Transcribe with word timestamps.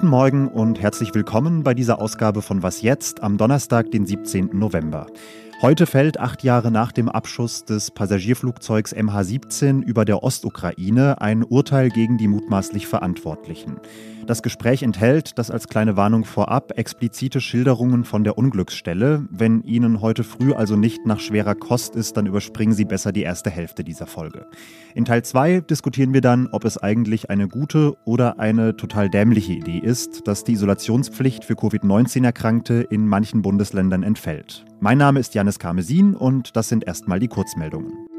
Guten 0.00 0.12
Morgen 0.12 0.48
und 0.48 0.80
herzlich 0.80 1.14
willkommen 1.14 1.62
bei 1.62 1.74
dieser 1.74 2.00
Ausgabe 2.00 2.40
von 2.40 2.62
Was 2.62 2.80
jetzt 2.80 3.22
am 3.22 3.36
Donnerstag, 3.36 3.90
den 3.90 4.06
17. 4.06 4.48
November. 4.54 5.06
Heute 5.62 5.84
fällt 5.84 6.18
acht 6.18 6.42
Jahre 6.42 6.70
nach 6.70 6.90
dem 6.90 7.10
Abschuss 7.10 7.66
des 7.66 7.90
Passagierflugzeugs 7.90 8.96
MH17 8.96 9.82
über 9.82 10.06
der 10.06 10.22
Ostukraine 10.22 11.20
ein 11.20 11.44
Urteil 11.44 11.90
gegen 11.90 12.16
die 12.16 12.28
mutmaßlich 12.28 12.86
Verantwortlichen. 12.86 13.76
Das 14.26 14.42
Gespräch 14.42 14.82
enthält, 14.82 15.36
das 15.38 15.50
als 15.50 15.68
kleine 15.68 15.98
Warnung 15.98 16.24
vorab, 16.24 16.78
explizite 16.78 17.42
Schilderungen 17.42 18.04
von 18.04 18.24
der 18.24 18.38
Unglücksstelle. 18.38 19.26
Wenn 19.28 19.62
Ihnen 19.62 20.00
heute 20.00 20.24
früh 20.24 20.54
also 20.54 20.76
nicht 20.76 21.04
nach 21.04 21.20
schwerer 21.20 21.54
Kost 21.54 21.94
ist, 21.94 22.16
dann 22.16 22.24
überspringen 22.24 22.72
Sie 22.72 22.86
besser 22.86 23.12
die 23.12 23.22
erste 23.22 23.50
Hälfte 23.50 23.84
dieser 23.84 24.06
Folge. 24.06 24.46
In 24.94 25.04
Teil 25.04 25.24
2 25.26 25.60
diskutieren 25.60 26.14
wir 26.14 26.22
dann, 26.22 26.46
ob 26.52 26.64
es 26.64 26.78
eigentlich 26.78 27.28
eine 27.28 27.48
gute 27.48 27.98
oder 28.06 28.40
eine 28.40 28.78
total 28.78 29.10
dämliche 29.10 29.52
Idee 29.52 29.78
ist, 29.78 30.26
dass 30.26 30.42
die 30.42 30.52
Isolationspflicht 30.52 31.44
für 31.44 31.54
Covid-19-Erkrankte 31.54 32.86
in 32.88 33.06
manchen 33.06 33.42
Bundesländern 33.42 34.04
entfällt. 34.04 34.64
Mein 34.82 34.96
Name 34.96 35.20
ist 35.20 35.34
Janis 35.34 35.58
Karmesin 35.58 36.14
und 36.14 36.56
das 36.56 36.70
sind 36.70 36.86
erstmal 36.86 37.20
die 37.20 37.28
Kurzmeldungen. 37.28 38.09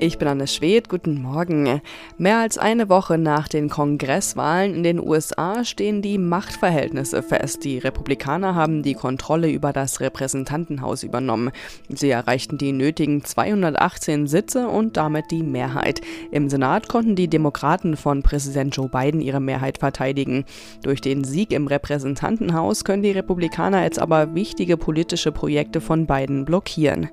Ich 0.00 0.16
bin 0.16 0.28
Anne 0.28 0.46
Schwedt, 0.46 0.88
guten 0.88 1.20
Morgen. 1.20 1.80
Mehr 2.18 2.38
als 2.38 2.56
eine 2.56 2.88
Woche 2.88 3.18
nach 3.18 3.48
den 3.48 3.68
Kongresswahlen 3.68 4.76
in 4.76 4.82
den 4.84 5.00
USA 5.00 5.64
stehen 5.64 6.02
die 6.02 6.18
Machtverhältnisse 6.18 7.20
fest. 7.20 7.64
Die 7.64 7.78
Republikaner 7.78 8.54
haben 8.54 8.84
die 8.84 8.94
Kontrolle 8.94 9.50
über 9.50 9.72
das 9.72 9.98
Repräsentantenhaus 9.98 11.02
übernommen. 11.02 11.50
Sie 11.88 12.10
erreichten 12.10 12.58
die 12.58 12.70
nötigen 12.70 13.24
218 13.24 14.28
Sitze 14.28 14.68
und 14.68 14.96
damit 14.96 15.32
die 15.32 15.42
Mehrheit. 15.42 16.00
Im 16.30 16.48
Senat 16.48 16.86
konnten 16.86 17.16
die 17.16 17.26
Demokraten 17.26 17.96
von 17.96 18.22
Präsident 18.22 18.76
Joe 18.76 18.88
Biden 18.88 19.20
ihre 19.20 19.40
Mehrheit 19.40 19.78
verteidigen. 19.78 20.44
Durch 20.84 21.00
den 21.00 21.24
Sieg 21.24 21.50
im 21.52 21.66
Repräsentantenhaus 21.66 22.84
können 22.84 23.02
die 23.02 23.10
Republikaner 23.10 23.82
jetzt 23.82 23.98
aber 23.98 24.32
wichtige 24.36 24.76
politische 24.76 25.32
Projekte 25.32 25.80
von 25.80 26.06
Biden 26.06 26.44
blockieren. 26.44 27.08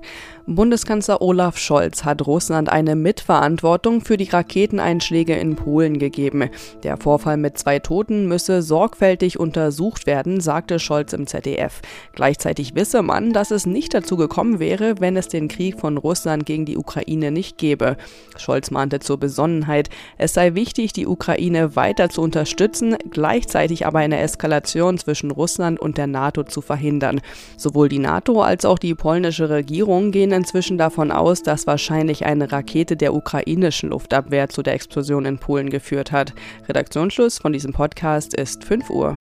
Bundeskanzler 0.46 1.20
Olaf 1.20 1.58
Scholz 1.58 2.04
hat 2.04 2.24
Russland 2.24 2.68
eine 2.76 2.94
Mitverantwortung 2.94 4.02
für 4.02 4.18
die 4.18 4.28
Raketeneinschläge 4.28 5.34
in 5.34 5.56
Polen 5.56 5.98
gegeben. 5.98 6.50
Der 6.82 6.98
Vorfall 6.98 7.38
mit 7.38 7.56
zwei 7.56 7.78
Toten 7.78 8.28
müsse 8.28 8.60
sorgfältig 8.60 9.40
untersucht 9.40 10.06
werden, 10.06 10.42
sagte 10.42 10.78
Scholz 10.78 11.14
im 11.14 11.26
ZDF. 11.26 11.80
Gleichzeitig 12.12 12.74
wisse 12.74 13.00
man, 13.00 13.32
dass 13.32 13.50
es 13.50 13.64
nicht 13.64 13.94
dazu 13.94 14.18
gekommen 14.18 14.58
wäre, 14.58 14.96
wenn 15.00 15.16
es 15.16 15.28
den 15.28 15.48
Krieg 15.48 15.80
von 15.80 15.96
Russland 15.96 16.44
gegen 16.44 16.66
die 16.66 16.76
Ukraine 16.76 17.30
nicht 17.30 17.56
gäbe. 17.56 17.96
Scholz 18.36 18.70
mahnte 18.70 19.00
zur 19.00 19.16
Besonnenheit, 19.16 19.88
es 20.18 20.34
sei 20.34 20.52
wichtig, 20.54 20.92
die 20.92 21.06
Ukraine 21.06 21.76
weiter 21.76 22.10
zu 22.10 22.20
unterstützen, 22.20 22.96
gleichzeitig 23.10 23.86
aber 23.86 24.00
eine 24.00 24.20
Eskalation 24.20 24.98
zwischen 24.98 25.30
Russland 25.30 25.80
und 25.80 25.96
der 25.96 26.08
NATO 26.08 26.42
zu 26.42 26.60
verhindern. 26.60 27.22
Sowohl 27.56 27.88
die 27.88 28.00
NATO 28.00 28.42
als 28.42 28.66
auch 28.66 28.78
die 28.78 28.94
polnische 28.94 29.48
Regierung 29.48 30.10
gehen 30.10 30.32
inzwischen 30.32 30.76
davon 30.76 31.10
aus, 31.10 31.42
dass 31.42 31.66
wahrscheinlich 31.66 32.26
eine 32.26 32.52
Rakete 32.52 32.65
der 32.66 33.14
ukrainischen 33.14 33.90
Luftabwehr 33.90 34.48
zu 34.48 34.62
der 34.62 34.74
Explosion 34.74 35.24
in 35.24 35.38
Polen 35.38 35.70
geführt 35.70 36.12
hat. 36.12 36.34
Redaktionsschluss 36.68 37.38
von 37.38 37.52
diesem 37.52 37.72
Podcast 37.72 38.34
ist 38.34 38.64
5 38.64 38.90
Uhr. 38.90 39.14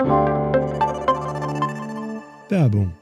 Werbung. 2.50 2.96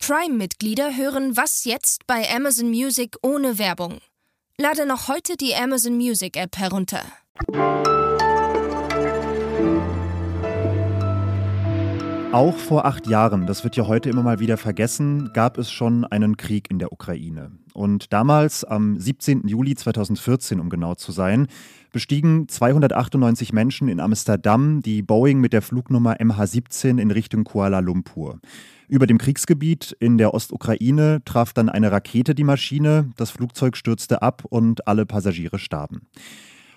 Prime-Mitglieder 0.00 0.96
hören 0.96 1.36
Was 1.36 1.64
jetzt 1.64 2.06
bei 2.06 2.28
Amazon 2.34 2.70
Music 2.70 3.16
ohne 3.22 3.58
Werbung. 3.58 3.98
Lade 4.58 4.86
noch 4.86 5.08
heute 5.08 5.36
die 5.36 5.54
Amazon 5.54 5.96
Music 5.96 6.36
App 6.36 6.58
herunter. 6.58 7.02
Auch 12.32 12.56
vor 12.56 12.84
acht 12.84 13.08
Jahren, 13.08 13.48
das 13.48 13.64
wird 13.64 13.74
ja 13.74 13.88
heute 13.88 14.08
immer 14.08 14.22
mal 14.22 14.38
wieder 14.38 14.56
vergessen, 14.56 15.32
gab 15.32 15.58
es 15.58 15.68
schon 15.68 16.04
einen 16.04 16.36
Krieg 16.36 16.70
in 16.70 16.78
der 16.78 16.92
Ukraine. 16.92 17.50
Und 17.74 18.12
damals, 18.12 18.62
am 18.62 19.00
17. 19.00 19.48
Juli 19.48 19.74
2014, 19.74 20.60
um 20.60 20.70
genau 20.70 20.94
zu 20.94 21.10
sein, 21.10 21.48
bestiegen 21.90 22.46
298 22.46 23.52
Menschen 23.52 23.88
in 23.88 23.98
Amsterdam 23.98 24.80
die 24.80 25.02
Boeing 25.02 25.40
mit 25.40 25.52
der 25.52 25.60
Flugnummer 25.60 26.18
MH17 26.20 27.00
in 27.00 27.10
Richtung 27.10 27.42
Kuala 27.42 27.80
Lumpur. 27.80 28.38
Über 28.86 29.08
dem 29.08 29.18
Kriegsgebiet 29.18 29.96
in 29.98 30.16
der 30.16 30.32
Ostukraine 30.32 31.22
traf 31.24 31.52
dann 31.52 31.68
eine 31.68 31.90
Rakete 31.90 32.36
die 32.36 32.44
Maschine, 32.44 33.10
das 33.16 33.30
Flugzeug 33.30 33.76
stürzte 33.76 34.22
ab 34.22 34.44
und 34.48 34.86
alle 34.86 35.04
Passagiere 35.04 35.58
starben. 35.58 36.02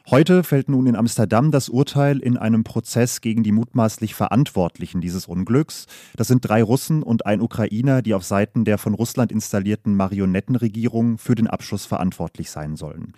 Heute 0.09 0.43
fällt 0.43 0.67
nun 0.67 0.85
in 0.85 0.97
Amsterdam 0.97 1.49
das 1.49 1.69
Urteil 1.69 2.19
in 2.19 2.37
einem 2.37 2.65
Prozess 2.65 3.21
gegen 3.21 3.41
die 3.41 3.53
mutmaßlich 3.53 4.15
Verantwortlichen 4.15 4.99
dieses 4.99 5.27
Unglücks. 5.27 5.87
Das 6.17 6.27
sind 6.27 6.41
drei 6.41 6.61
Russen 6.61 7.03
und 7.03 7.25
ein 7.25 7.39
Ukrainer, 7.39 8.01
die 8.01 8.13
auf 8.13 8.25
Seiten 8.25 8.65
der 8.65 8.77
von 8.77 8.95
Russland 8.95 9.31
installierten 9.31 9.95
Marionettenregierung 9.95 11.17
für 11.17 11.35
den 11.35 11.47
Abschuss 11.47 11.85
verantwortlich 11.85 12.51
sein 12.51 12.75
sollen. 12.75 13.13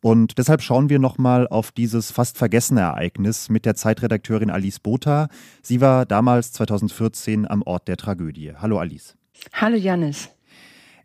Und 0.00 0.38
deshalb 0.38 0.62
schauen 0.62 0.88
wir 0.88 0.98
nochmal 0.98 1.46
auf 1.46 1.72
dieses 1.72 2.10
fast 2.10 2.38
vergessene 2.38 2.80
Ereignis 2.80 3.50
mit 3.50 3.66
der 3.66 3.74
Zeitredakteurin 3.74 4.50
Alice 4.50 4.80
Botha. 4.80 5.28
Sie 5.60 5.82
war 5.82 6.06
damals 6.06 6.52
2014 6.52 7.46
am 7.46 7.60
Ort 7.62 7.86
der 7.86 7.98
Tragödie. 7.98 8.54
Hallo 8.56 8.78
Alice. 8.78 9.14
Hallo 9.52 9.76
Janis. 9.76 10.30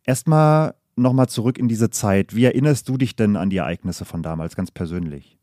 Erstmal 0.06 0.76
nochmal 0.96 1.28
zurück 1.28 1.58
in 1.58 1.68
diese 1.68 1.90
Zeit. 1.90 2.36
Wie 2.36 2.46
erinnerst 2.46 2.88
du 2.90 2.98
dich 2.98 3.16
denn 3.16 3.36
an 3.36 3.50
die 3.50 3.58
Ereignisse 3.58 4.06
von 4.06 4.24
damals 4.24 4.56
ganz 4.56 4.72
persönlich? 4.72 5.38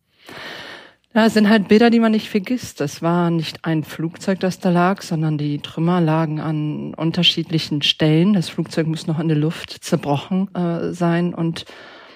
Ja, 1.15 1.27
es 1.27 1.35
sind 1.35 1.51
halt 1.51 1.69
Bilder, 1.69 1.91
die 1.91 2.01
man 2.01 2.13
nicht 2.13 2.31
vergisst. 2.31 2.81
Es 2.81 3.03
war 3.03 3.31
nicht 3.31 3.67
ein 3.67 3.85
Flugzeug, 3.85 4.41
das 4.41 4.61
da 4.61 4.71
lag, 4.71 5.03
sondern 5.03 5.37
die 5.37 5.59
Trümmer 5.59 6.01
lagen 6.01 6.41
an 6.41 6.95
unterschiedlichen 6.95 7.83
Stellen. 7.83 8.33
Das 8.33 8.49
Flugzeug 8.49 8.87
muss 8.87 9.07
noch 9.07 9.19
in 9.19 9.29
der 9.29 9.37
Luft 9.37 9.85
zerbrochen 9.85 10.55
äh, 10.55 10.93
sein 10.93 11.35
und 11.35 11.67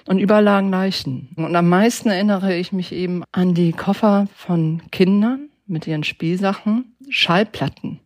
und 0.07 0.19
überall 0.19 0.43
Leichen. 0.43 1.29
Und 1.35 1.55
am 1.55 1.69
meisten 1.69 2.09
erinnere 2.09 2.55
ich 2.55 2.71
mich 2.71 2.91
eben 2.91 3.23
an 3.31 3.53
die 3.53 3.73
Koffer 3.73 4.27
von 4.33 4.81
Kindern 4.91 5.49
mit 5.67 5.85
ihren 5.85 6.03
Spielsachen, 6.03 6.95
Schallplatten 7.09 7.99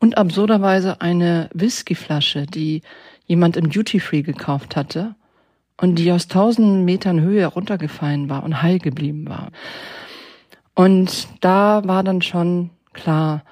und 0.00 0.18
absurderweise 0.18 1.00
eine 1.00 1.48
Whiskyflasche, 1.54 2.46
die 2.46 2.82
jemand 3.26 3.56
im 3.56 3.70
Duty 3.70 4.00
Free 4.00 4.22
gekauft 4.22 4.76
hatte 4.76 5.14
und 5.80 5.96
die 5.96 6.10
aus 6.12 6.28
tausenden 6.28 6.84
Metern 6.84 7.20
Höhe 7.20 7.46
runtergefallen 7.46 8.28
war 8.28 8.42
und 8.42 8.62
heil 8.62 8.78
geblieben 8.78 9.28
war. 9.28 9.50
Und 10.74 11.28
da 11.40 11.82
war 11.86 12.02
dann 12.02 12.22
schon 12.22 12.70
klar, 12.92 13.42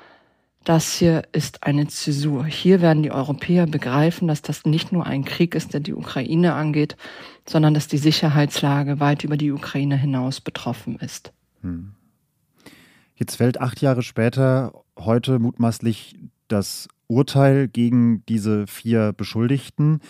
das 0.64 0.94
hier 0.94 1.24
ist 1.32 1.62
eine 1.62 1.86
Zäsur. 1.88 2.46
Hier 2.46 2.80
werden 2.80 3.02
die 3.02 3.12
Europäer 3.12 3.66
begreifen, 3.66 4.28
dass 4.28 4.40
das 4.40 4.64
nicht 4.64 4.92
nur 4.92 5.06
ein 5.06 5.24
Krieg 5.24 5.54
ist, 5.54 5.74
der 5.74 5.80
die 5.80 5.92
Ukraine 5.92 6.54
angeht, 6.54 6.96
sondern 7.46 7.74
dass 7.74 7.86
die 7.86 7.98
Sicherheitslage 7.98 8.98
weit 8.98 9.24
über 9.24 9.36
die 9.36 9.52
Ukraine 9.52 9.96
hinaus 9.96 10.40
betroffen 10.40 10.96
ist. 10.96 11.32
Hm. 11.60 11.92
Jetzt 13.14 13.36
fällt 13.36 13.60
acht 13.60 13.80
Jahre 13.80 14.02
später 14.02 14.72
heute 14.98 15.38
mutmaßlich 15.38 16.16
das 16.48 16.88
Urteil 17.06 17.68
gegen 17.68 18.24
diese 18.26 18.66
vier 18.66 19.12
Beschuldigten. 19.12 20.00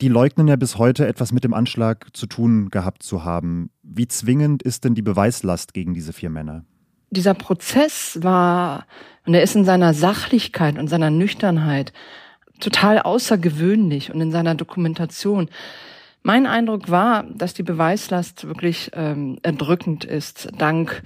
Die 0.00 0.08
leugnen 0.08 0.48
ja 0.48 0.56
bis 0.56 0.78
heute 0.78 1.06
etwas 1.06 1.32
mit 1.32 1.44
dem 1.44 1.54
Anschlag 1.54 2.08
zu 2.12 2.26
tun 2.26 2.70
gehabt 2.70 3.02
zu 3.02 3.24
haben. 3.24 3.70
Wie 3.82 4.08
zwingend 4.08 4.62
ist 4.62 4.84
denn 4.84 4.94
die 4.94 5.02
Beweislast 5.02 5.74
gegen 5.74 5.94
diese 5.94 6.12
vier 6.12 6.30
Männer? 6.30 6.64
Dieser 7.10 7.34
Prozess 7.34 8.18
war, 8.22 8.86
und 9.26 9.34
er 9.34 9.42
ist 9.42 9.54
in 9.54 9.64
seiner 9.64 9.94
Sachlichkeit 9.94 10.78
und 10.78 10.88
seiner 10.88 11.10
Nüchternheit 11.10 11.92
total 12.58 13.00
außergewöhnlich 13.00 14.12
und 14.12 14.20
in 14.20 14.32
seiner 14.32 14.54
Dokumentation. 14.54 15.48
Mein 16.22 16.46
Eindruck 16.46 16.90
war, 16.90 17.24
dass 17.24 17.54
die 17.54 17.64
Beweislast 17.64 18.46
wirklich 18.46 18.90
ähm, 18.94 19.38
erdrückend 19.42 20.04
ist. 20.04 20.48
Dank 20.56 21.02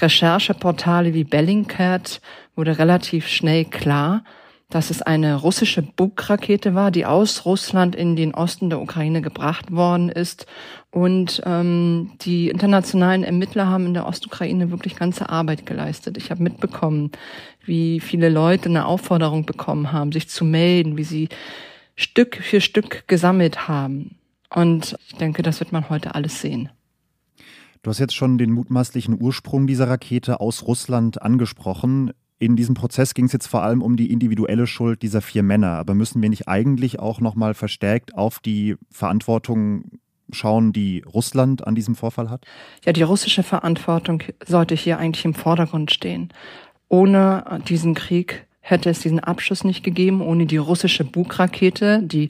Rechercheportale 0.00 1.14
wie 1.14 1.24
Bellingcat 1.24 2.20
wurde 2.56 2.78
relativ 2.78 3.28
schnell 3.28 3.64
klar, 3.64 4.24
dass 4.72 4.88
es 4.88 5.02
eine 5.02 5.36
russische 5.36 5.82
Bug-Rakete 5.82 6.74
war, 6.74 6.90
die 6.90 7.04
aus 7.04 7.44
Russland 7.44 7.94
in 7.94 8.16
den 8.16 8.32
Osten 8.32 8.70
der 8.70 8.80
Ukraine 8.80 9.20
gebracht 9.20 9.70
worden 9.70 10.08
ist. 10.08 10.46
Und 10.90 11.42
ähm, 11.44 12.12
die 12.22 12.48
internationalen 12.48 13.22
Ermittler 13.22 13.66
haben 13.68 13.84
in 13.84 13.94
der 13.94 14.06
Ostukraine 14.06 14.70
wirklich 14.70 14.96
ganze 14.96 15.28
Arbeit 15.28 15.66
geleistet. 15.66 16.16
Ich 16.16 16.30
habe 16.30 16.42
mitbekommen, 16.42 17.10
wie 17.64 18.00
viele 18.00 18.30
Leute 18.30 18.70
eine 18.70 18.86
Aufforderung 18.86 19.44
bekommen 19.44 19.92
haben, 19.92 20.10
sich 20.10 20.30
zu 20.30 20.44
melden, 20.44 20.96
wie 20.96 21.04
sie 21.04 21.28
Stück 21.94 22.36
für 22.36 22.62
Stück 22.62 23.06
gesammelt 23.08 23.68
haben. 23.68 24.16
Und 24.48 24.96
ich 25.06 25.16
denke, 25.16 25.42
das 25.42 25.60
wird 25.60 25.72
man 25.72 25.90
heute 25.90 26.14
alles 26.14 26.40
sehen. 26.40 26.70
Du 27.82 27.90
hast 27.90 27.98
jetzt 27.98 28.14
schon 28.14 28.38
den 28.38 28.52
mutmaßlichen 28.52 29.20
Ursprung 29.20 29.66
dieser 29.66 29.88
Rakete 29.88 30.40
aus 30.40 30.66
Russland 30.66 31.20
angesprochen. 31.20 32.12
In 32.42 32.56
diesem 32.56 32.74
Prozess 32.74 33.14
ging 33.14 33.26
es 33.26 33.32
jetzt 33.32 33.46
vor 33.46 33.62
allem 33.62 33.82
um 33.82 33.96
die 33.96 34.10
individuelle 34.10 34.66
Schuld 34.66 35.02
dieser 35.02 35.20
vier 35.20 35.44
Männer. 35.44 35.78
Aber 35.78 35.94
müssen 35.94 36.20
wir 36.20 36.28
nicht 36.28 36.48
eigentlich 36.48 36.98
auch 36.98 37.20
nochmal 37.20 37.54
verstärkt 37.54 38.16
auf 38.16 38.40
die 38.40 38.74
Verantwortung 38.90 40.00
schauen, 40.32 40.72
die 40.72 41.04
Russland 41.06 41.64
an 41.64 41.76
diesem 41.76 41.94
Vorfall 41.94 42.30
hat? 42.30 42.44
Ja, 42.84 42.92
die 42.92 43.04
russische 43.04 43.44
Verantwortung 43.44 44.24
sollte 44.44 44.74
hier 44.74 44.98
eigentlich 44.98 45.24
im 45.24 45.34
Vordergrund 45.34 45.92
stehen. 45.92 46.32
Ohne 46.88 47.60
diesen 47.68 47.94
Krieg 47.94 48.44
hätte 48.58 48.90
es 48.90 48.98
diesen 48.98 49.20
Abschuss 49.20 49.62
nicht 49.62 49.84
gegeben, 49.84 50.20
ohne 50.20 50.46
die 50.46 50.56
russische 50.56 51.04
Bug-Rakete, 51.04 52.02
die 52.02 52.28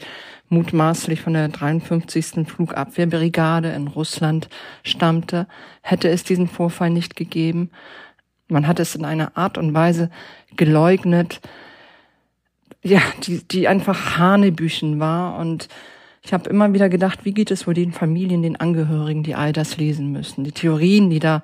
mutmaßlich 0.50 1.22
von 1.22 1.32
der 1.32 1.48
53. 1.48 2.46
Flugabwehrbrigade 2.46 3.70
in 3.70 3.88
Russland 3.88 4.50
stammte, 4.82 5.46
hätte 5.80 6.10
es 6.10 6.22
diesen 6.22 6.48
Vorfall 6.48 6.90
nicht 6.90 7.16
gegeben. 7.16 7.70
Man 8.52 8.66
hat 8.66 8.80
es 8.80 8.94
in 8.94 9.04
einer 9.04 9.36
Art 9.36 9.58
und 9.58 9.74
Weise 9.74 10.10
geleugnet, 10.56 11.40
ja, 12.82 13.00
die, 13.24 13.42
die 13.46 13.68
einfach 13.68 14.18
Hanebüchen 14.18 15.00
war. 15.00 15.38
Und 15.38 15.68
ich 16.22 16.32
habe 16.32 16.50
immer 16.50 16.72
wieder 16.72 16.88
gedacht, 16.88 17.24
wie 17.24 17.32
geht 17.32 17.50
es 17.50 17.66
wohl 17.66 17.74
den 17.74 17.92
Familien, 17.92 18.42
den 18.42 18.56
Angehörigen, 18.56 19.22
die 19.22 19.34
all 19.34 19.52
das 19.52 19.76
lesen 19.76 20.12
müssen? 20.12 20.44
Die 20.44 20.52
Theorien, 20.52 21.10
die 21.10 21.18
da 21.18 21.42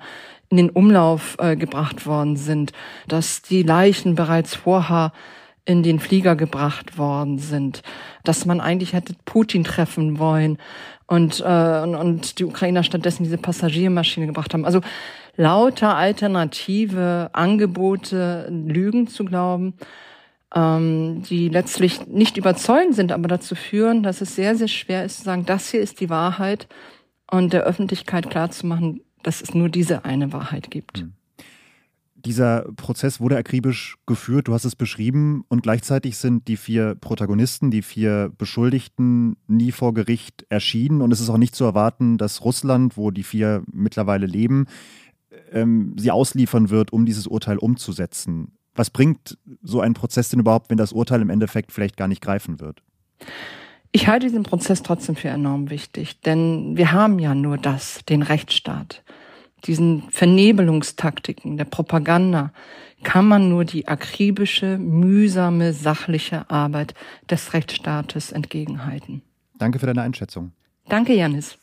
in 0.49 0.57
den 0.57 0.69
Umlauf 0.69 1.35
äh, 1.39 1.55
gebracht 1.55 2.05
worden 2.05 2.37
sind, 2.37 2.71
dass 3.07 3.41
die 3.41 3.63
Leichen 3.63 4.15
bereits 4.15 4.55
vorher 4.55 5.11
in 5.65 5.83
den 5.83 5.99
Flieger 5.99 6.35
gebracht 6.35 6.97
worden 6.97 7.37
sind, 7.37 7.83
dass 8.23 8.45
man 8.45 8.59
eigentlich 8.59 8.93
hätte 8.93 9.13
Putin 9.25 9.63
treffen 9.63 10.17
wollen 10.17 10.57
und, 11.09 11.39
äh, 11.39 11.81
und, 11.81 11.95
und 11.95 12.37
die 12.37 12.45
Ukrainer 12.45 12.83
stattdessen 12.83 13.23
diese 13.23 13.39
Passagiermaschine 13.39 14.27
gebracht 14.27 14.53
haben. 14.53 14.63
Also 14.63 14.81
lauter 15.35 15.95
alternative 15.95 17.31
Angebote, 17.33 18.47
Lügen 18.51 19.07
zu 19.07 19.25
glauben, 19.25 19.73
ähm, 20.53 21.23
die 21.23 21.49
letztlich 21.49 22.05
nicht 22.05 22.37
überzeugend 22.37 22.93
sind, 22.93 23.11
aber 23.11 23.27
dazu 23.27 23.55
führen, 23.55 24.03
dass 24.03 24.21
es 24.21 24.35
sehr, 24.35 24.55
sehr 24.55 24.67
schwer 24.67 25.03
ist 25.03 25.17
zu 25.17 25.23
sagen, 25.23 25.47
das 25.47 25.71
hier 25.71 25.81
ist 25.81 25.99
die 25.99 26.11
Wahrheit 26.11 26.67
und 27.31 27.53
der 27.53 27.63
Öffentlichkeit 27.63 28.29
klarzumachen, 28.29 29.01
dass 29.23 29.41
es 29.41 29.55
nur 29.55 29.69
diese 29.69 30.05
eine 30.05 30.31
Wahrheit 30.31 30.69
gibt. 30.69 31.01
Mhm. 31.01 31.13
Dieser 32.25 32.65
Prozess 32.75 33.19
wurde 33.19 33.37
akribisch 33.37 33.95
geführt, 34.05 34.47
du 34.47 34.53
hast 34.53 34.65
es 34.65 34.75
beschrieben, 34.75 35.43
und 35.47 35.63
gleichzeitig 35.63 36.17
sind 36.17 36.47
die 36.47 36.57
vier 36.57 36.95
Protagonisten, 36.95 37.71
die 37.71 37.81
vier 37.81 38.31
Beschuldigten 38.37 39.37
nie 39.47 39.71
vor 39.71 39.93
Gericht 39.93 40.45
erschienen. 40.49 41.01
Und 41.01 41.13
es 41.13 41.21
ist 41.21 41.29
auch 41.29 41.37
nicht 41.37 41.55
zu 41.55 41.63
erwarten, 41.63 42.17
dass 42.17 42.43
Russland, 42.43 42.97
wo 42.97 43.11
die 43.11 43.23
vier 43.23 43.63
mittlerweile 43.71 44.25
leben, 44.25 44.65
ähm, 45.51 45.95
sie 45.97 46.11
ausliefern 46.11 46.69
wird, 46.69 46.91
um 46.91 47.05
dieses 47.05 47.25
Urteil 47.25 47.57
umzusetzen. 47.57 48.53
Was 48.75 48.89
bringt 48.89 49.37
so 49.61 49.81
ein 49.81 49.93
Prozess 49.93 50.29
denn 50.29 50.41
überhaupt, 50.41 50.69
wenn 50.69 50.77
das 50.77 50.91
Urteil 50.93 51.21
im 51.21 51.29
Endeffekt 51.29 51.71
vielleicht 51.71 51.97
gar 51.97 52.07
nicht 52.07 52.21
greifen 52.21 52.59
wird? 52.59 52.83
Ich 53.91 54.07
halte 54.07 54.27
diesen 54.27 54.43
Prozess 54.43 54.83
trotzdem 54.83 55.15
für 55.15 55.29
enorm 55.29 55.69
wichtig, 55.69 56.21
denn 56.21 56.77
wir 56.77 56.91
haben 56.91 57.17
ja 57.17 57.33
nur 57.33 57.57
das, 57.57 58.05
den 58.07 58.21
Rechtsstaat. 58.21 59.03
Diesen 59.65 60.03
Vernebelungstaktiken 60.09 61.57
der 61.57 61.65
Propaganda 61.65 62.51
kann 63.03 63.27
man 63.27 63.49
nur 63.49 63.65
die 63.65 63.87
akribische, 63.87 64.77
mühsame, 64.77 65.73
sachliche 65.73 66.49
Arbeit 66.49 66.93
des 67.29 67.53
Rechtsstaates 67.53 68.31
entgegenhalten. 68.31 69.21
Danke 69.57 69.79
für 69.79 69.85
deine 69.85 70.01
Einschätzung. 70.01 70.51
Danke, 70.87 71.13
Janis. 71.13 71.57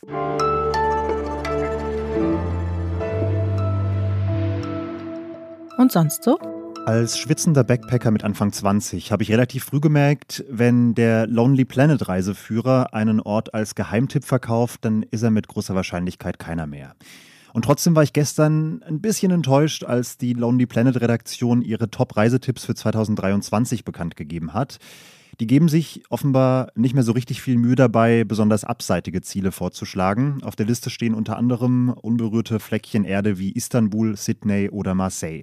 Und 5.77 5.91
sonst 5.91 6.23
so? 6.23 6.39
Als 6.87 7.19
schwitzender 7.19 7.65
Backpacker 7.65 8.11
mit 8.11 8.23
Anfang 8.23 8.53
20 8.53 9.11
habe 9.11 9.21
ich 9.21 9.29
relativ 9.29 9.65
früh 9.65 9.81
gemerkt, 9.81 10.45
wenn 10.49 10.95
der 10.95 11.27
Lonely 11.27 11.65
Planet 11.65 12.07
Reiseführer 12.07 12.93
einen 12.93 13.19
Ort 13.19 13.53
als 13.53 13.75
Geheimtipp 13.75 14.23
verkauft, 14.23 14.85
dann 14.85 15.03
ist 15.03 15.21
er 15.21 15.29
mit 15.29 15.49
großer 15.49 15.75
Wahrscheinlichkeit 15.75 16.39
keiner 16.39 16.65
mehr. 16.65 16.95
Und 17.57 17.63
trotzdem 17.63 17.95
war 17.95 18.03
ich 18.03 18.13
gestern 18.13 18.83
ein 18.83 19.01
bisschen 19.01 19.31
enttäuscht, 19.31 19.83
als 19.83 20.19
die 20.19 20.33
Lonely 20.33 20.67
Planet 20.67 21.01
Redaktion 21.01 21.63
ihre 21.63 21.89
Top-Reisetipps 21.89 22.65
für 22.65 22.75
2023 22.75 23.83
bekannt 23.83 24.15
gegeben 24.15 24.53
hat. 24.53 24.77
Die 25.39 25.47
geben 25.47 25.67
sich 25.67 26.03
offenbar 26.11 26.71
nicht 26.75 26.93
mehr 26.93 27.01
so 27.01 27.13
richtig 27.13 27.41
viel 27.41 27.57
Mühe 27.57 27.73
dabei, 27.73 28.25
besonders 28.25 28.63
abseitige 28.63 29.23
Ziele 29.23 29.51
vorzuschlagen. 29.51 30.43
Auf 30.43 30.55
der 30.55 30.67
Liste 30.67 30.91
stehen 30.91 31.15
unter 31.15 31.35
anderem 31.35 31.89
unberührte 31.89 32.59
Fleckchen 32.59 33.05
Erde 33.05 33.39
wie 33.39 33.53
Istanbul, 33.53 34.15
Sydney 34.17 34.69
oder 34.69 34.93
Marseille. 34.93 35.41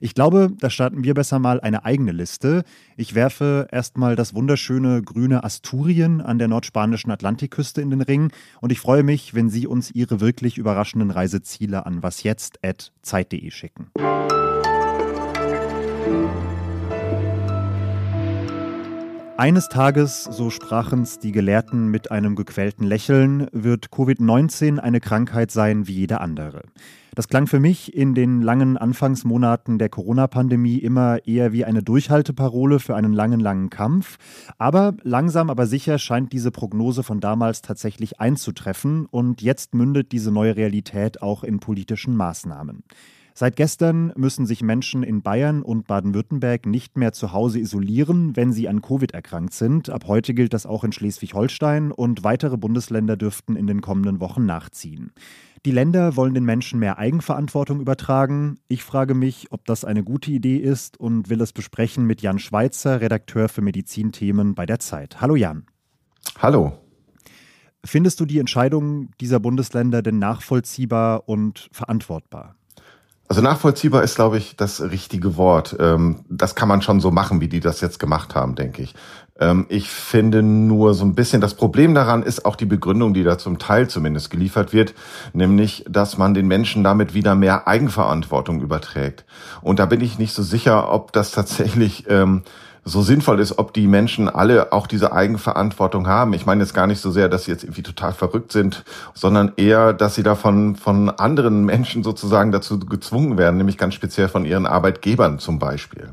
Ich 0.00 0.14
glaube, 0.14 0.50
da 0.58 0.70
starten 0.70 1.04
wir 1.04 1.14
besser 1.14 1.38
mal 1.38 1.60
eine 1.60 1.84
eigene 1.84 2.12
Liste. 2.12 2.64
Ich 2.96 3.14
werfe 3.14 3.68
erstmal 3.70 4.16
das 4.16 4.34
wunderschöne 4.34 5.02
grüne 5.02 5.44
Asturien 5.44 6.20
an 6.20 6.38
der 6.38 6.48
nordspanischen 6.48 7.10
Atlantikküste 7.10 7.80
in 7.80 7.90
den 7.90 8.02
Ring 8.02 8.30
und 8.60 8.72
ich 8.72 8.80
freue 8.80 9.02
mich, 9.02 9.34
wenn 9.34 9.48
Sie 9.48 9.66
uns 9.66 9.90
Ihre 9.90 10.20
wirklich 10.20 10.58
überraschenden 10.58 11.10
Reiseziele 11.10 11.86
an 11.86 12.02
wasjetzt.zeit.de 12.02 13.50
schicken. 13.50 13.90
Eines 19.38 19.68
Tages, 19.68 20.24
so 20.24 20.48
sprachen's 20.48 21.18
die 21.18 21.30
Gelehrten 21.30 21.88
mit 21.88 22.10
einem 22.10 22.36
gequälten 22.36 22.86
Lächeln, 22.86 23.48
wird 23.52 23.88
Covid-19 23.88 24.78
eine 24.78 24.98
Krankheit 24.98 25.50
sein 25.50 25.86
wie 25.86 25.92
jede 25.92 26.22
andere. 26.22 26.62
Das 27.14 27.28
klang 27.28 27.46
für 27.46 27.60
mich 27.60 27.94
in 27.94 28.14
den 28.14 28.40
langen 28.40 28.78
Anfangsmonaten 28.78 29.78
der 29.78 29.90
Corona-Pandemie 29.90 30.78
immer 30.78 31.26
eher 31.26 31.52
wie 31.52 31.66
eine 31.66 31.82
Durchhalteparole 31.82 32.80
für 32.80 32.96
einen 32.96 33.12
langen, 33.12 33.40
langen 33.40 33.68
Kampf. 33.68 34.16
Aber 34.56 34.94
langsam, 35.02 35.50
aber 35.50 35.66
sicher 35.66 35.98
scheint 35.98 36.32
diese 36.32 36.50
Prognose 36.50 37.02
von 37.02 37.20
damals 37.20 37.60
tatsächlich 37.60 38.18
einzutreffen 38.18 39.04
und 39.04 39.42
jetzt 39.42 39.74
mündet 39.74 40.12
diese 40.12 40.32
neue 40.32 40.56
Realität 40.56 41.20
auch 41.20 41.44
in 41.44 41.60
politischen 41.60 42.16
Maßnahmen. 42.16 42.84
Seit 43.38 43.56
gestern 43.56 44.14
müssen 44.16 44.46
sich 44.46 44.62
Menschen 44.62 45.02
in 45.02 45.20
Bayern 45.20 45.60
und 45.60 45.86
Baden-Württemberg 45.86 46.64
nicht 46.64 46.96
mehr 46.96 47.12
zu 47.12 47.34
Hause 47.34 47.58
isolieren, 47.58 48.34
wenn 48.34 48.50
sie 48.50 48.66
an 48.66 48.80
Covid 48.80 49.12
erkrankt 49.12 49.52
sind. 49.52 49.90
Ab 49.90 50.04
heute 50.06 50.32
gilt 50.32 50.54
das 50.54 50.64
auch 50.64 50.84
in 50.84 50.92
Schleswig-Holstein 50.92 51.92
und 51.92 52.24
weitere 52.24 52.56
Bundesländer 52.56 53.18
dürften 53.18 53.54
in 53.54 53.66
den 53.66 53.82
kommenden 53.82 54.20
Wochen 54.20 54.46
nachziehen. 54.46 55.12
Die 55.66 55.70
Länder 55.70 56.16
wollen 56.16 56.32
den 56.32 56.46
Menschen 56.46 56.80
mehr 56.80 56.96
Eigenverantwortung 56.96 57.80
übertragen. 57.80 58.58
Ich 58.68 58.82
frage 58.82 59.12
mich, 59.12 59.48
ob 59.50 59.66
das 59.66 59.84
eine 59.84 60.02
gute 60.02 60.30
Idee 60.30 60.56
ist 60.56 60.98
und 60.98 61.28
will 61.28 61.42
es 61.42 61.52
besprechen 61.52 62.06
mit 62.06 62.22
Jan 62.22 62.38
Schweitzer, 62.38 63.02
Redakteur 63.02 63.50
für 63.50 63.60
Medizinthemen 63.60 64.54
bei 64.54 64.64
der 64.64 64.78
Zeit. 64.78 65.20
Hallo 65.20 65.36
Jan. 65.36 65.66
Hallo. 66.38 66.78
Findest 67.84 68.18
du 68.18 68.24
die 68.24 68.38
Entscheidung 68.38 69.10
dieser 69.20 69.40
Bundesländer 69.40 70.00
denn 70.00 70.18
nachvollziehbar 70.18 71.28
und 71.28 71.68
verantwortbar? 71.70 72.56
Also 73.28 73.42
nachvollziehbar 73.42 74.02
ist, 74.04 74.14
glaube 74.14 74.38
ich, 74.38 74.56
das 74.56 74.80
richtige 74.80 75.36
Wort. 75.36 75.76
Ähm, 75.80 76.24
das 76.28 76.54
kann 76.54 76.68
man 76.68 76.82
schon 76.82 77.00
so 77.00 77.10
machen, 77.10 77.40
wie 77.40 77.48
die 77.48 77.60
das 77.60 77.80
jetzt 77.80 77.98
gemacht 77.98 78.34
haben, 78.34 78.54
denke 78.54 78.82
ich. 78.82 78.94
Ähm, 79.38 79.66
ich 79.68 79.88
finde 79.90 80.42
nur 80.42 80.94
so 80.94 81.04
ein 81.04 81.14
bisschen, 81.14 81.40
das 81.40 81.54
Problem 81.54 81.94
daran 81.94 82.22
ist 82.22 82.44
auch 82.44 82.56
die 82.56 82.66
Begründung, 82.66 83.14
die 83.14 83.24
da 83.24 83.36
zum 83.36 83.58
Teil 83.58 83.88
zumindest 83.88 84.30
geliefert 84.30 84.72
wird, 84.72 84.94
nämlich, 85.32 85.84
dass 85.88 86.18
man 86.18 86.34
den 86.34 86.46
Menschen 86.46 86.84
damit 86.84 87.14
wieder 87.14 87.34
mehr 87.34 87.66
Eigenverantwortung 87.66 88.60
überträgt. 88.60 89.24
Und 89.60 89.78
da 89.78 89.86
bin 89.86 90.00
ich 90.00 90.18
nicht 90.18 90.32
so 90.32 90.42
sicher, 90.42 90.92
ob 90.92 91.12
das 91.12 91.32
tatsächlich 91.32 92.08
ähm, 92.08 92.42
so 92.86 93.02
sinnvoll 93.02 93.40
ist, 93.40 93.58
ob 93.58 93.74
die 93.74 93.88
Menschen 93.88 94.28
alle 94.28 94.72
auch 94.72 94.86
diese 94.86 95.12
Eigenverantwortung 95.12 96.06
haben. 96.06 96.32
Ich 96.34 96.46
meine 96.46 96.62
jetzt 96.62 96.72
gar 96.72 96.86
nicht 96.86 97.00
so 97.00 97.10
sehr, 97.10 97.28
dass 97.28 97.44
sie 97.44 97.50
jetzt 97.50 97.64
irgendwie 97.64 97.82
total 97.82 98.12
verrückt 98.12 98.52
sind, 98.52 98.84
sondern 99.12 99.52
eher, 99.56 99.92
dass 99.92 100.14
sie 100.14 100.22
davon 100.22 100.76
von 100.76 101.10
anderen 101.10 101.64
Menschen 101.64 102.04
sozusagen 102.04 102.52
dazu 102.52 102.78
gezwungen 102.78 103.38
werden, 103.38 103.56
nämlich 103.56 103.76
ganz 103.76 103.94
speziell 103.94 104.28
von 104.28 104.44
ihren 104.44 104.66
Arbeitgebern 104.66 105.40
zum 105.40 105.58
Beispiel. 105.58 106.12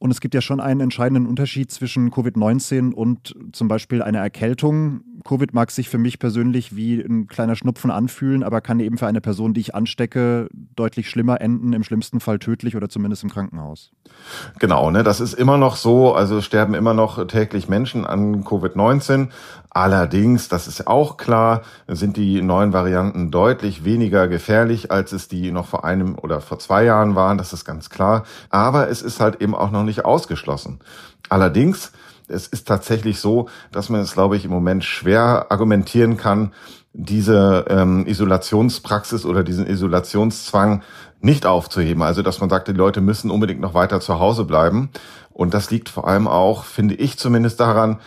Und 0.00 0.10
es 0.10 0.20
gibt 0.20 0.34
ja 0.34 0.40
schon 0.40 0.58
einen 0.58 0.80
entscheidenden 0.80 1.26
Unterschied 1.26 1.70
zwischen 1.70 2.10
Covid-19 2.10 2.92
und 2.92 3.36
zum 3.52 3.68
Beispiel 3.68 4.02
einer 4.02 4.18
Erkältung. 4.18 5.02
Covid 5.24 5.54
mag 5.54 5.70
sich 5.70 5.88
für 5.88 5.98
mich 5.98 6.18
persönlich 6.18 6.74
wie 6.74 7.00
ein 7.00 7.26
kleiner 7.28 7.56
Schnupfen 7.56 7.90
anfühlen, 7.90 8.42
aber 8.42 8.60
kann 8.60 8.80
eben 8.80 8.98
für 8.98 9.06
eine 9.06 9.20
Person, 9.20 9.54
die 9.54 9.60
ich 9.60 9.74
anstecke, 9.74 10.48
deutlich 10.52 11.08
schlimmer 11.08 11.40
enden, 11.40 11.72
im 11.72 11.84
schlimmsten 11.84 12.20
Fall 12.20 12.38
tödlich 12.38 12.76
oder 12.76 12.88
zumindest 12.88 13.22
im 13.22 13.30
Krankenhaus. 13.30 13.92
Genau, 14.58 14.90
ne, 14.90 15.02
das 15.02 15.20
ist 15.20 15.34
immer 15.34 15.58
noch 15.58 15.76
so. 15.76 16.14
Also 16.14 16.40
sterben 16.40 16.74
immer 16.74 16.94
noch 16.94 17.26
täglich 17.26 17.68
Menschen 17.68 18.04
an 18.04 18.44
Covid-19. 18.44 19.28
Allerdings, 19.70 20.48
das 20.48 20.68
ist 20.68 20.86
auch 20.86 21.16
klar, 21.16 21.62
sind 21.88 22.16
die 22.16 22.42
neuen 22.42 22.72
Varianten 22.72 23.30
deutlich 23.30 23.84
weniger 23.84 24.28
gefährlich, 24.28 24.90
als 24.90 25.12
es 25.12 25.28
die 25.28 25.50
noch 25.50 25.66
vor 25.66 25.84
einem 25.84 26.18
oder 26.18 26.40
vor 26.40 26.58
zwei 26.58 26.84
Jahren 26.84 27.14
waren. 27.14 27.38
Das 27.38 27.52
ist 27.52 27.64
ganz 27.64 27.88
klar. 27.88 28.24
Aber 28.50 28.90
es 28.90 29.00
ist 29.00 29.20
halt 29.20 29.40
eben 29.40 29.54
auch 29.54 29.70
noch 29.70 29.84
nicht 29.84 30.04
ausgeschlossen. 30.04 30.80
Allerdings, 31.28 31.92
es 32.32 32.46
ist 32.46 32.66
tatsächlich 32.66 33.20
so, 33.20 33.48
dass 33.70 33.88
man 33.88 34.00
es, 34.00 34.12
glaube 34.12 34.36
ich, 34.36 34.44
im 34.44 34.50
Moment 34.50 34.84
schwer 34.84 35.46
argumentieren 35.50 36.16
kann, 36.16 36.52
diese 36.92 37.64
ähm, 37.68 38.06
Isolationspraxis 38.06 39.24
oder 39.24 39.44
diesen 39.44 39.66
Isolationszwang 39.66 40.82
nicht 41.20 41.46
aufzuheben. 41.46 42.02
Also, 42.02 42.22
dass 42.22 42.40
man 42.40 42.50
sagt, 42.50 42.68
die 42.68 42.72
Leute 42.72 43.00
müssen 43.00 43.30
unbedingt 43.30 43.60
noch 43.60 43.74
weiter 43.74 44.00
zu 44.00 44.18
Hause 44.18 44.44
bleiben. 44.44 44.90
Und 45.30 45.54
das 45.54 45.70
liegt 45.70 45.88
vor 45.88 46.06
allem 46.06 46.28
auch, 46.28 46.64
finde 46.64 46.94
ich 46.94 47.18
zumindest 47.18 47.60
daran, 47.60 47.98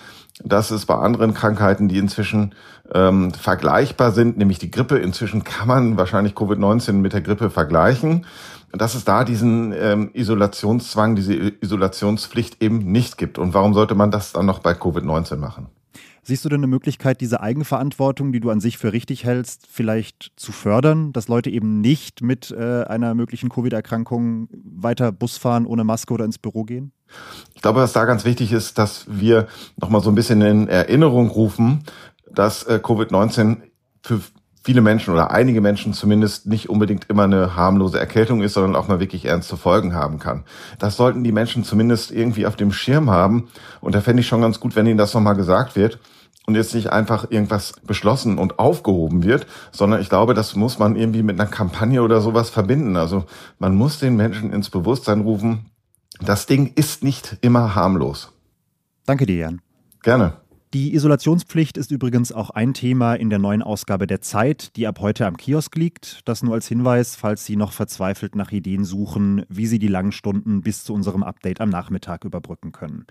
dass 0.44 0.70
es 0.70 0.86
bei 0.86 0.96
anderen 0.96 1.34
Krankheiten, 1.34 1.88
die 1.88 1.98
inzwischen 1.98 2.54
ähm, 2.94 3.34
vergleichbar 3.34 4.12
sind, 4.12 4.38
nämlich 4.38 4.60
die 4.60 4.70
Grippe, 4.70 4.98
inzwischen 4.98 5.44
kann 5.44 5.68
man 5.68 5.98
wahrscheinlich 5.98 6.34
Covid-19 6.34 6.94
mit 6.94 7.14
der 7.14 7.22
Grippe 7.22 7.50
vergleichen, 7.50 8.26
dass 8.72 8.96
es 8.96 9.06
da 9.06 9.24
diesen 9.24 9.74
ähm, 9.74 10.10
Isolationszwang, 10.14 11.16
diese 11.16 11.34
Isolationspflicht 11.34 12.62
eben 12.62 12.80
nicht 12.92 13.18
gibt. 13.18 13.38
Und 13.38 13.54
warum 13.54 13.74
sollte 13.74 13.96
man 13.96 14.12
das 14.12 14.34
dann 14.34 14.46
noch 14.46 14.60
bei 14.60 14.72
Covid-19 14.72 15.38
machen? 15.38 15.68
Siehst 16.28 16.44
du 16.44 16.50
denn 16.50 16.62
eine 16.62 16.68
Möglichkeit, 16.68 17.22
diese 17.22 17.42
Eigenverantwortung, 17.42 18.32
die 18.32 18.40
du 18.40 18.50
an 18.50 18.60
sich 18.60 18.80
für 18.80 18.94
richtig 18.94 19.26
hältst, 19.26 19.68
vielleicht 19.70 20.32
zu 20.36 20.52
fördern, 20.52 21.14
dass 21.14 21.28
Leute 21.28 21.52
eben 21.52 21.82
nicht 21.82 22.24
mit 22.24 22.50
äh, 22.50 22.84
einer 22.84 23.14
möglichen 23.14 23.50
Covid-Erkrankung 23.50 24.50
weiter 24.52 25.12
Bus 25.12 25.38
fahren 25.38 25.68
ohne 25.68 25.84
Maske 25.84 26.12
oder 26.12 26.26
ins 26.26 26.40
Büro 26.40 26.64
gehen? 26.64 26.92
Ich 27.54 27.62
glaube, 27.62 27.80
was 27.80 27.94
da 27.94 28.06
ganz 28.06 28.26
wichtig 28.26 28.52
ist, 28.52 28.80
dass 28.80 29.06
wir 29.08 29.48
nochmal 29.78 30.02
so 30.02 30.10
ein 30.10 30.16
bisschen 30.16 30.42
in 30.42 30.68
Erinnerung 30.68 31.30
rufen, 31.30 31.84
dass 32.32 32.64
äh, 32.64 32.80
Covid-19 32.82 33.58
für 34.02 34.20
viele 34.66 34.82
Menschen 34.82 35.14
oder 35.14 35.30
einige 35.30 35.62
Menschen 35.62 35.94
zumindest 35.94 36.48
nicht 36.48 36.70
unbedingt 36.70 37.06
immer 37.08 37.26
eine 37.26 37.56
harmlose 37.56 38.00
Erkältung 38.00 38.42
ist, 38.42 38.54
sondern 38.54 38.76
auch 38.76 38.88
mal 38.88 39.00
wirklich 39.00 39.26
ernste 39.26 39.58
Folgen 39.58 39.94
haben 39.94 40.18
kann. 40.18 40.44
Das 40.80 40.98
sollten 40.98 41.24
die 41.24 41.32
Menschen 41.32 41.64
zumindest 41.64 42.10
irgendwie 42.10 42.48
auf 42.48 42.56
dem 42.56 42.72
Schirm 42.72 43.12
haben. 43.12 43.48
Und 43.80 43.94
da 43.94 44.02
fände 44.02 44.22
ich 44.22 44.28
schon 44.28 44.42
ganz 44.42 44.60
gut, 44.60 44.76
wenn 44.76 44.88
ihnen 44.88 44.98
das 44.98 45.14
nochmal 45.14 45.36
gesagt 45.36 45.76
wird 45.76 46.00
und 46.48 46.56
jetzt 46.56 46.74
nicht 46.74 46.92
einfach 46.92 47.30
irgendwas 47.30 47.74
beschlossen 47.86 48.40
und 48.40 48.58
aufgehoben 48.58 49.24
wird, 49.24 49.46
sondern 49.72 50.02
ich 50.02 50.10
glaube, 50.10 50.34
das 50.34 50.56
muss 50.56 50.80
man 50.80 50.96
irgendwie 50.96 51.22
mit 51.22 51.40
einer 51.40 51.50
Kampagne 51.50 52.02
oder 52.02 52.20
sowas 52.20 52.50
verbinden. 52.50 52.98
Also 52.98 53.26
man 53.60 53.76
muss 53.76 54.00
den 54.00 54.16
Menschen 54.16 54.52
ins 54.52 54.72
Bewusstsein 54.72 55.22
rufen, 55.22 55.70
das 56.22 56.48
Ding 56.48 56.74
ist 56.74 57.04
nicht 57.04 57.38
immer 57.42 57.76
harmlos. 57.76 58.32
Danke 59.06 59.28
dir, 59.28 59.36
Jan. 59.36 59.62
Gerne. 60.02 60.45
Die 60.74 60.94
Isolationspflicht 60.94 61.78
ist 61.78 61.92
übrigens 61.92 62.32
auch 62.32 62.50
ein 62.50 62.74
Thema 62.74 63.16
in 63.16 63.30
der 63.30 63.40
neuen 63.40 63.62
Ausgabe 63.62 64.08
der 64.08 64.20
Zeit, 64.22 64.76
die 64.76 64.88
ab 64.88 65.00
heute 65.00 65.26
am 65.26 65.38
Kiosk 65.38 65.76
liegt. 65.76 66.20
Das 66.26 66.44
nur 66.44 66.54
als 66.54 66.68
Hinweis, 66.68 67.16
falls 67.16 67.46
Sie 67.46 67.56
noch 67.56 67.72
verzweifelt 67.72 68.36
nach 68.36 68.52
Ideen 68.52 68.84
suchen, 68.84 69.46
wie 69.48 69.68
Sie 69.68 69.80
die 69.80 69.88
langen 69.88 70.12
Stunden 70.12 70.62
bis 70.62 70.84
zu 70.84 70.94
unserem 70.94 71.24
Update 71.24 71.62
am 71.62 71.70
Nachmittag 71.70 72.26
überbrücken 72.26 72.72
können. 72.72 73.06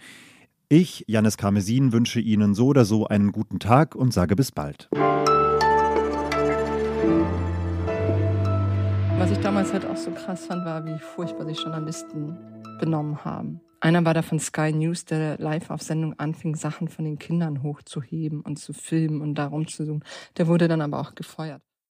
Ich, 0.69 1.05
Janis 1.07 1.37
Karmesin, 1.37 1.93
wünsche 1.93 2.21
Ihnen 2.21 2.55
so 2.55 2.67
oder 2.67 2.85
so 2.85 3.07
einen 3.07 3.33
guten 3.33 3.61
Tag 3.61 3.95
und 3.95 4.13
sage 4.13 4.37
bis 4.37 4.51
bald. 4.53 4.91
Was 9.25 9.31
ich 9.31 9.39
damals 9.39 9.73
halt 9.73 9.87
auch 9.87 9.97
so 9.97 10.11
krass 10.11 10.45
fand, 10.45 10.67
war, 10.67 10.85
wie 10.85 10.99
furchtbar 10.99 11.47
sich 11.47 11.59
Journalisten 11.59 12.37
benommen 12.79 13.25
haben. 13.25 13.63
Einer 13.81 14.05
war 14.05 14.13
da 14.13 14.21
von 14.21 14.39
Sky 14.39 14.71
News, 14.71 15.07
der 15.07 15.39
live 15.39 15.71
auf 15.71 15.81
Sendung 15.81 16.13
anfing, 16.19 16.57
Sachen 16.57 16.89
von 16.89 17.07
den 17.07 17.19
Kindern 17.19 17.63
hochzuheben 17.63 18.43
und 18.43 18.59
zu 18.59 18.75
filmen 18.75 19.23
und 19.23 19.37
darum 19.37 19.67
zu 19.67 19.87
suchen. 19.87 20.05
Der 20.37 20.47
wurde 20.47 20.69
dann 20.69 20.83
aber 20.83 21.01
auch 21.01 21.15
gefeuert. 21.15 21.63